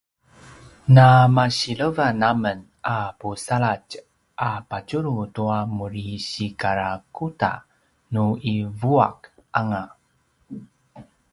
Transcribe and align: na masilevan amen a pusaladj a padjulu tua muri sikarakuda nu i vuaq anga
na 0.95 1.07
masilevan 1.35 2.17
amen 2.31 2.59
a 2.95 2.97
pusaladj 3.19 3.89
a 4.49 4.49
padjulu 4.69 5.15
tua 5.35 5.59
muri 5.77 6.07
sikarakuda 6.29 7.51
nu 8.13 8.25
i 8.53 8.55
vuaq 8.79 9.19
anga 9.59 9.81